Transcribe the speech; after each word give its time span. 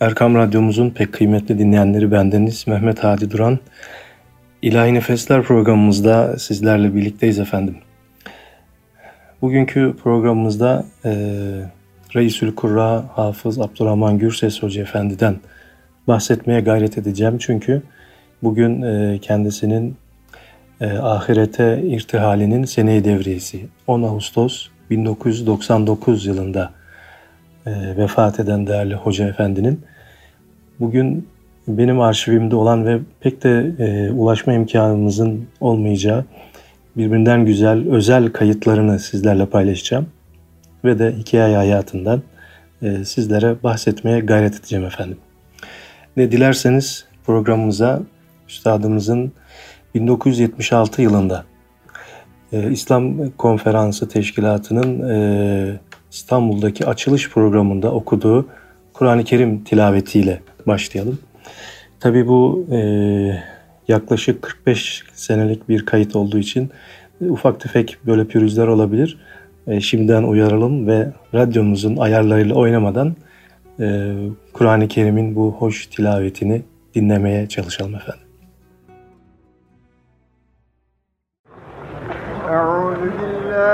Erkam 0.00 0.34
Radyomuzun 0.34 0.90
pek 0.90 1.12
kıymetli 1.12 1.58
dinleyenleri 1.58 2.12
bendeniz 2.12 2.66
Mehmet 2.66 3.04
Hadi 3.04 3.30
Duran. 3.30 3.58
İlahi 4.62 4.94
Nefesler 4.94 5.42
programımızda 5.42 6.38
sizlerle 6.38 6.94
birlikteyiz 6.94 7.38
efendim. 7.38 7.76
Bugünkü 9.42 9.94
programımızda 10.02 10.84
e, 11.04 11.12
Reisül 12.14 12.54
Kurra 12.54 13.04
Hafız 13.14 13.58
Abdurrahman 13.60 14.18
Gürses 14.18 14.62
Hoca 14.62 14.82
Efendi'den 14.82 15.36
bahsetmeye 16.08 16.60
gayret 16.60 16.98
edeceğim. 16.98 17.38
Çünkü 17.38 17.82
bugün 18.42 18.82
e, 18.82 19.18
kendisinin 19.18 19.96
e, 20.80 20.92
ahirete 20.92 21.82
irtihalinin 21.82 22.64
seneyi 22.64 23.04
devriyesi 23.04 23.66
10 23.86 24.02
Ağustos 24.02 24.68
1999 24.90 26.26
yılında 26.26 26.79
e, 27.66 27.96
vefat 27.96 28.40
eden 28.40 28.66
değerli 28.66 28.94
Hoca 28.94 29.28
Efendi'nin 29.28 29.80
bugün 30.80 31.28
benim 31.68 32.00
arşivimde 32.00 32.56
olan 32.56 32.86
ve 32.86 32.98
pek 33.20 33.44
de 33.44 33.72
e, 33.78 34.10
ulaşma 34.12 34.52
imkanımızın 34.52 35.48
olmayacağı 35.60 36.24
birbirinden 36.96 37.44
güzel 37.44 37.90
özel 37.90 38.32
kayıtlarını 38.32 38.98
sizlerle 38.98 39.46
paylaşacağım 39.46 40.06
ve 40.84 40.98
de 40.98 41.12
hikaye 41.12 41.56
hayatından 41.56 42.22
e, 42.82 43.04
sizlere 43.04 43.62
bahsetmeye 43.62 44.20
gayret 44.20 44.60
edeceğim 44.60 44.84
efendim. 44.84 45.18
Ne 46.16 46.32
dilerseniz 46.32 47.04
programımıza 47.26 48.02
üstadımızın 48.48 49.32
1976 49.94 51.02
yılında 51.02 51.44
e, 52.52 52.70
İslam 52.70 53.30
Konferansı 53.30 54.08
Teşkilatı'nın 54.08 55.10
e, 55.10 55.80
İstanbul'daki 56.10 56.86
açılış 56.86 57.30
programında 57.30 57.92
okuduğu 57.92 58.46
Kur'an-ı 58.92 59.24
Kerim 59.24 59.64
tilavetiyle 59.64 60.40
başlayalım. 60.66 61.18
Tabii 62.00 62.28
bu 62.28 62.66
e, 62.72 62.78
yaklaşık 63.88 64.42
45 64.42 65.02
senelik 65.12 65.68
bir 65.68 65.86
kayıt 65.86 66.16
olduğu 66.16 66.38
için 66.38 66.70
ufak 67.20 67.60
tefek 67.60 67.98
böyle 68.06 68.24
pürüzler 68.24 68.66
olabilir. 68.66 69.18
E, 69.66 69.80
şimdiden 69.80 70.22
uyaralım 70.22 70.86
ve 70.86 71.12
radyomuzun 71.34 71.96
ayarlarıyla 71.96 72.54
oynamadan 72.54 73.16
e, 73.80 74.14
Kur'an-ı 74.52 74.88
Kerim'in 74.88 75.36
bu 75.36 75.52
hoş 75.52 75.86
tilavetini 75.86 76.62
dinlemeye 76.94 77.48
çalışalım 77.48 77.94
efendim. 77.94 78.30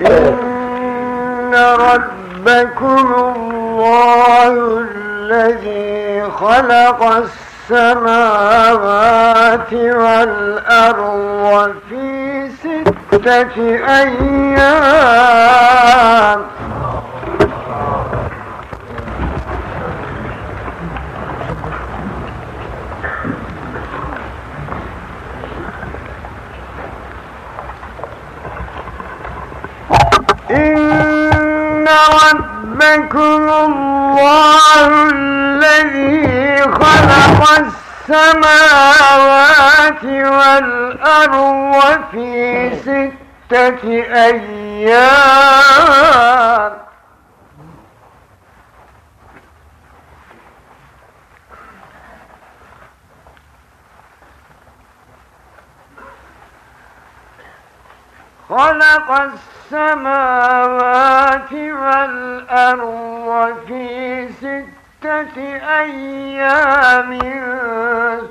إن 0.00 1.54
ربكم 1.54 3.14
الله 3.36 4.84
الذي 4.90 6.22
خلق 6.30 7.02
السماوات 7.70 9.72
والأرض 9.72 11.72
في 11.90 12.48
ستة 12.62 13.56
أيام 13.88 15.26
إن 30.50 31.88
ربكم 32.96 33.48
الله 33.50 35.08
الذي 35.12 36.62
خلق 36.62 37.40
السماوات 38.08 39.24
والأرض 40.04 41.98
في 42.12 42.70
ستة 42.84 43.82
أيام. 44.14 45.16
خلق 58.48 59.10
السماوات 59.72 61.52
والأرض 61.52 63.34
في 63.66 64.28
ستة 64.32 65.36
أيام 65.80 67.18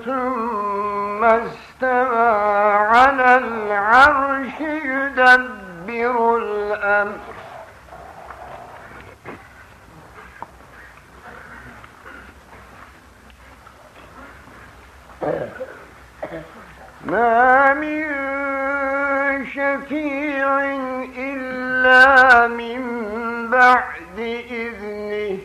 ثم 0.05 1.23
استوى 1.23 2.29
على 2.73 3.37
العرش 3.37 4.59
يدبر 4.61 6.37
الأمر. 6.37 7.35
ما 17.05 17.73
من 17.73 18.05
شفيع 19.45 20.59
إلا 21.17 22.47
من 22.47 22.81
بعد 23.49 24.19
إذنه. 24.49 25.39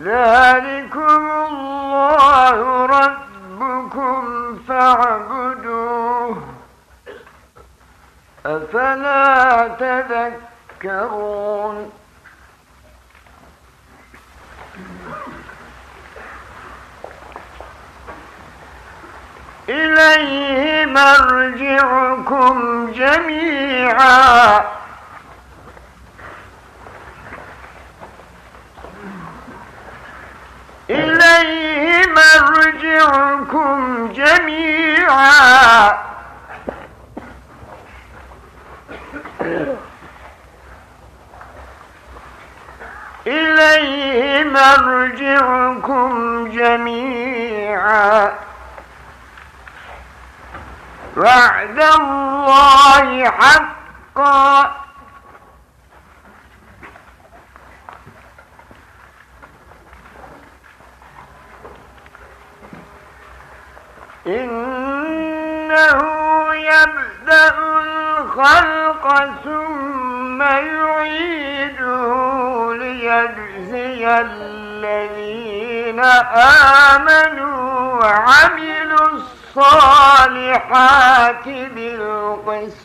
ذلكم 0.00 1.30
الله 1.48 2.86
ربكم 2.86 4.58
فاعبدوه. 4.68 6.42
أفلا 8.46 9.68
تذكرون؟ 10.80 12.03
إليه 19.68 20.86
مرجعكم 20.86 22.86
جميعا. 22.92 24.64
إليه 30.90 32.06
مرجعكم 32.06 34.12
جميعا. 34.12 35.98
إليه 43.26 44.44
مرجعكم 44.44 46.48
جميعا. 46.48 48.32
وعد 51.16 51.80
الله 51.80 53.30
حقا. 53.30 54.84
إنه 64.26 66.00
يبدأ 66.54 67.54
الخلق 67.58 69.04
ثم 69.44 70.42
يعيده 70.42 72.04
ليجزي 72.74 74.20
الذين 74.20 75.53
الذين 75.84 76.00
آمنوا 76.94 77.94
وعملوا 78.00 79.08
الصالحات 79.56 80.64
بالقسط. 81.44 82.84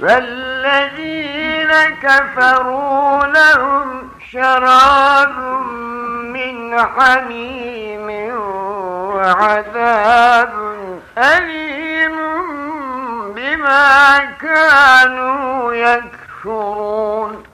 والذين 0.00 1.72
كفروا 2.02 3.26
لهم 3.26 4.10
شراب 4.32 5.38
من 6.34 6.78
حميم 6.80 8.08
وعذاب 9.14 10.52
أليم. 11.18 12.59
بما 13.50 14.18
كانوا 14.40 15.74
يكفرون. 15.74 17.44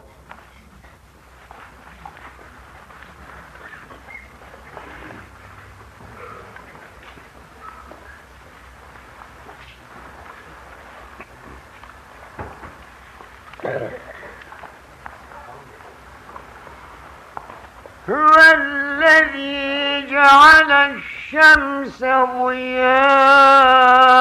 هو 18.09 18.37
الذي 18.55 20.07
جعل 20.11 20.73
الشمس 20.73 22.05
ضياء. 22.05 24.16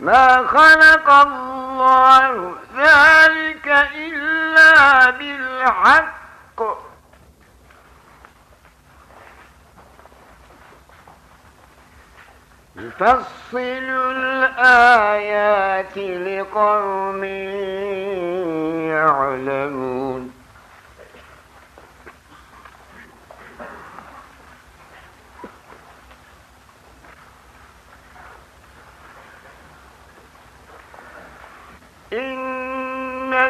ما 0.00 0.46
خلق 0.46 1.10
الله 1.10 2.54
ذلك 2.76 3.66
إلا 3.94 5.10
بالحق. 5.10 6.20
يفصل 12.76 13.58
الآيات 14.16 15.96
لقوم 15.98 17.24
يعلمون 18.90 20.40
إن 32.12 33.49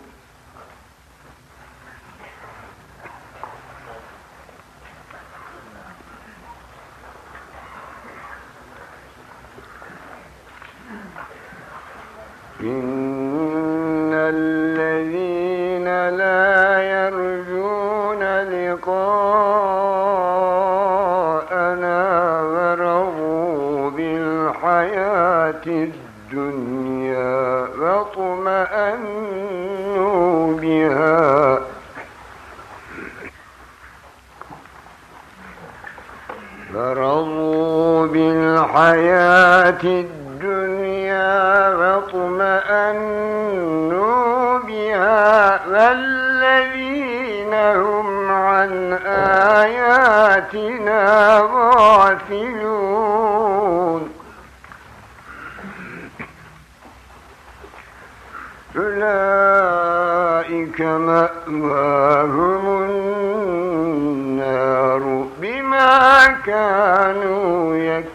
إن 12.63 14.11
الذين 14.13 15.85
لا 16.09 16.81
يرجون 16.81 18.21
لقاءنا 18.21 19.31
ورضوا 22.41 23.89
بالحياة 23.89 25.61
الدنيا 25.65 27.67
واطمأنوا 27.79 29.37
بها 30.57 31.59
فرضوا 36.73 38.07
بالحياة 38.07 39.83
الدنيا 39.83 40.20
والذين 45.67 47.53
هم 47.53 48.31
عن 48.31 48.93
آياتنا 49.63 51.39
غافلون. 51.53 52.81
أولئك 58.77 60.81
مأواهم 60.81 62.65
النار 64.03 65.03
بما 65.41 66.27
كانوا 66.45 67.75
يكسبون. 67.75 68.10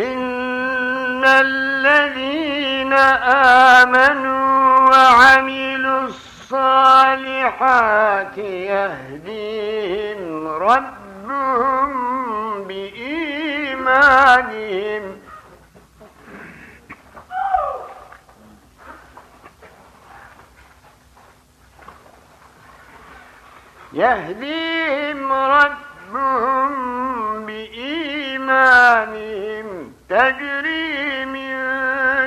إن 0.00 1.24
الذين 1.24 2.92
آمنوا 3.82 4.90
وعملوا 4.90 6.00
الصالحات 6.08 7.58
يهديهم 8.38 9.68
ربهم 10.48 11.90
بإيمانهم 12.64 14.00
يهديهم 23.92 25.32
ربهم 25.32 25.89
بإيمانهم 28.60 29.92
تجري 30.08 31.24
من 31.24 31.50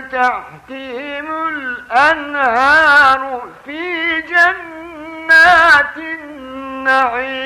تحتهم 0.09 1.27
الأنهار 1.47 3.41
في 3.65 4.21
جنات 4.21 5.97
النعيم 5.97 7.43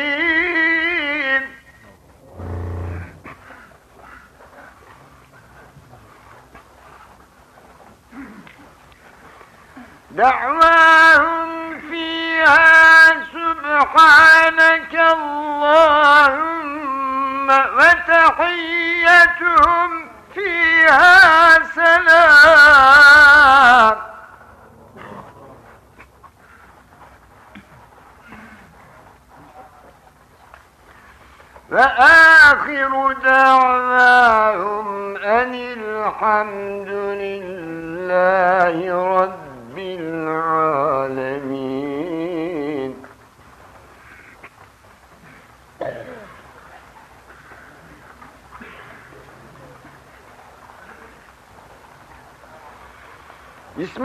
دعواهم 10.17 11.79
فيها 11.79 13.07
سبحانك 13.23 14.93
اللهم 15.13 16.47
وتحيتهم 17.77 19.09
فيها 20.33 21.59
سلام. 21.75 23.17
وآخر 31.71 33.13
دعواهم 33.23 34.87
أن 35.17 35.53
الحمد 35.53 36.89
لله 37.21 38.75
رب 39.21 39.46
بسم 39.77 39.85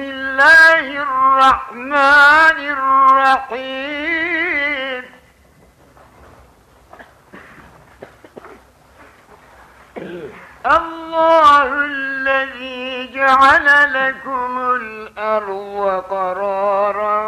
الله 0.00 0.86
الرحمن 1.02 2.58
الرحيم. 3.52 5.04
الله 10.66 12.11
الذي 12.22 13.10
جعل 13.14 13.66
لكم 13.92 14.58
الأرض 14.58 16.04
قرارا 16.10 17.20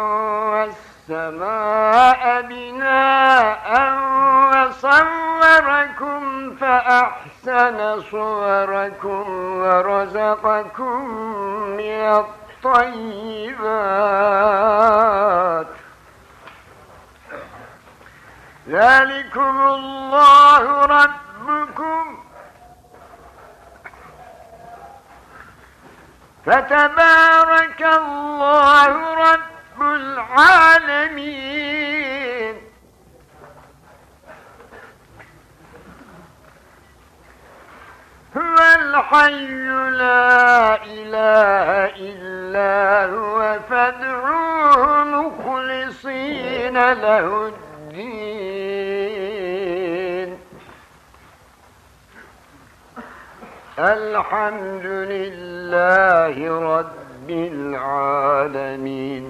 والسماء 1.09 2.41
بناء 2.41 3.67
وصوركم 4.51 6.21
فأحسن 6.55 8.01
صوركم 8.11 9.23
ورزقكم 9.59 11.09
من 11.77 12.23
الطيبات. 12.63 13.67
ذلكم 18.69 19.61
الله 19.61 20.85
ربكم. 20.85 22.24
فتبارك 26.45 27.81
الله 27.81 29.13
رب 29.13 29.81
العالمين. 29.81 31.35
هو 38.37 38.57
الحي 38.79 39.47
لا 39.91 40.83
إله 40.83 41.67
إلا 41.95 43.05
هو 43.15 43.59
فادعوه 43.69 45.03
مخلصين 45.03 46.77
له 46.93 47.47
الدين 47.47 47.64
الحمد 53.79 54.85
لله 54.85 56.35
رب 56.79 57.29
العالمين. 57.29 59.25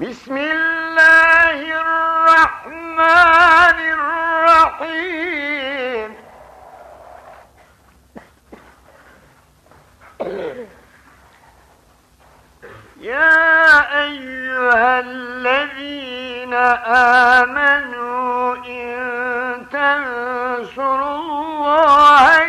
بسم 0.00 0.36
الله 0.36 1.58
الرحمن 1.82 3.00
الرحيم. 3.98 5.25
آمنوا 16.86 18.56
إن 18.56 19.66
تنصروا 19.72 21.16
الله 21.16 22.42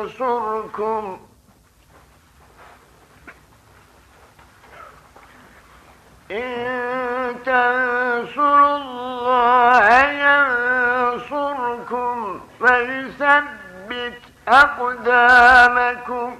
ينصركم 0.00 1.18
إن 6.30 7.36
تنصروا 7.44 8.76
الله 8.76 9.88
ينصركم 11.10 12.40
ويثبت 12.60 14.20
أقدامكم 14.48 16.39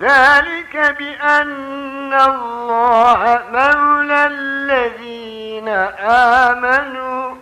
ذلك 0.00 0.74
بأن 0.98 2.12
الله 2.12 3.22
مولى 3.52 4.26
الذين 4.26 5.68
آمنوا 6.48 7.34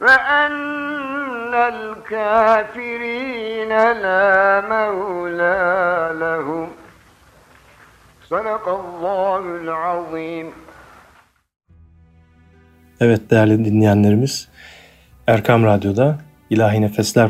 وأن 0.00 1.54
الكافرين 1.74 3.68
لا 4.04 4.60
مولى 4.74 5.60
لهم 6.20 6.68
صدق 8.30 8.68
الله 8.68 9.38
العظيم 9.62 10.52
Evet 13.00 13.30
değerli 13.30 13.64
dinleyenlerimiz 13.64 14.48
Erkam 15.26 15.64
Radyo'da 15.64 16.18
İlahi 16.50 16.80
Nefesler 16.80 17.28